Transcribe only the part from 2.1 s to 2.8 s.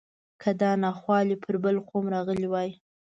راغلی وای.